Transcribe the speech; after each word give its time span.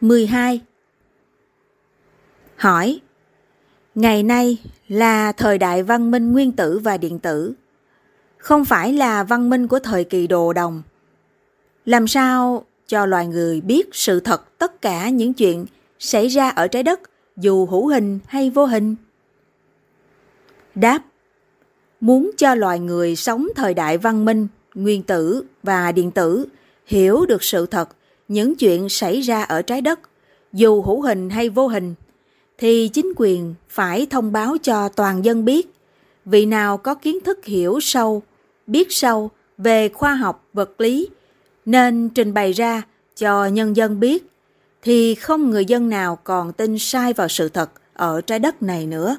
12. 0.00 0.60
Hỏi 2.56 3.00
Ngày 3.94 4.22
nay 4.22 4.58
là 4.88 5.32
thời 5.32 5.58
đại 5.58 5.82
văn 5.82 6.10
minh 6.10 6.32
nguyên 6.32 6.52
tử 6.52 6.78
và 6.78 6.96
điện 6.96 7.18
tử, 7.18 7.52
không 8.38 8.64
phải 8.64 8.92
là 8.92 9.22
văn 9.22 9.50
minh 9.50 9.68
của 9.68 9.78
thời 9.78 10.04
kỳ 10.04 10.26
đồ 10.26 10.52
đồng. 10.52 10.82
Làm 11.84 12.08
sao 12.08 12.64
cho 12.86 13.06
loài 13.06 13.26
người 13.26 13.60
biết 13.60 13.88
sự 13.92 14.20
thật 14.20 14.58
tất 14.58 14.82
cả 14.82 15.08
những 15.08 15.32
chuyện 15.34 15.66
xảy 15.98 16.28
ra 16.28 16.48
ở 16.50 16.68
trái 16.68 16.82
đất 16.82 17.00
dù 17.36 17.66
hữu 17.66 17.88
hình 17.88 18.18
hay 18.26 18.50
vô 18.50 18.66
hình? 18.66 18.96
Đáp 20.74 21.02
Muốn 22.00 22.30
cho 22.36 22.54
loài 22.54 22.78
người 22.78 23.16
sống 23.16 23.48
thời 23.56 23.74
đại 23.74 23.98
văn 23.98 24.24
minh, 24.24 24.48
nguyên 24.74 25.02
tử 25.02 25.44
và 25.62 25.92
điện 25.92 26.10
tử 26.10 26.46
hiểu 26.86 27.26
được 27.26 27.42
sự 27.42 27.66
thật 27.66 27.88
những 28.30 28.56
chuyện 28.56 28.88
xảy 28.88 29.20
ra 29.20 29.42
ở 29.42 29.62
trái 29.62 29.80
đất, 29.80 30.00
dù 30.52 30.82
hữu 30.82 31.02
hình 31.02 31.30
hay 31.30 31.48
vô 31.48 31.68
hình, 31.68 31.94
thì 32.58 32.88
chính 32.88 33.12
quyền 33.16 33.54
phải 33.68 34.06
thông 34.10 34.32
báo 34.32 34.56
cho 34.62 34.88
toàn 34.88 35.24
dân 35.24 35.44
biết 35.44 35.74
vị 36.24 36.46
nào 36.46 36.76
có 36.76 36.94
kiến 36.94 37.20
thức 37.20 37.44
hiểu 37.44 37.80
sâu, 37.80 38.22
biết 38.66 38.92
sâu 38.92 39.30
về 39.58 39.88
khoa 39.88 40.14
học 40.14 40.48
vật 40.52 40.80
lý 40.80 41.08
nên 41.66 42.08
trình 42.08 42.34
bày 42.34 42.52
ra 42.52 42.82
cho 43.16 43.46
nhân 43.46 43.76
dân 43.76 44.00
biết 44.00 44.26
thì 44.82 45.14
không 45.14 45.50
người 45.50 45.64
dân 45.64 45.88
nào 45.88 46.18
còn 46.24 46.52
tin 46.52 46.78
sai 46.78 47.12
vào 47.12 47.28
sự 47.28 47.48
thật 47.48 47.70
ở 47.92 48.20
trái 48.20 48.38
đất 48.38 48.62
này 48.62 48.86
nữa. 48.86 49.16